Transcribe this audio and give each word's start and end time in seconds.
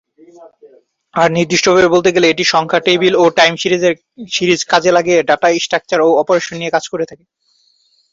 আরও 1.13 1.33
নির্দিষ্টভাবে 1.37 1.93
বলতে 1.93 2.09
গেলে, 2.15 2.27
এটি 2.29 2.43
সংখ্যা 2.53 2.79
টেবিল 2.87 3.13
ও 3.17 3.33
টাইম 3.39 3.53
সিরিজ 4.31 4.61
কাজে 4.71 4.91
লাগিয়ে 4.97 5.19
ডাটা 5.29 5.47
স্ট্রাকচার 5.65 5.99
ও 6.01 6.09
অপারেশন 6.21 6.55
নিয়ে 6.59 6.73
কাজ 6.75 6.83
করে 6.91 7.05
থাকে। 7.09 7.23